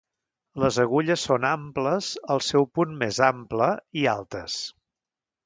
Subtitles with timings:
[0.61, 2.07] Les agulles son amples
[2.37, 3.69] al seu punt més ample
[4.05, 4.59] i altes.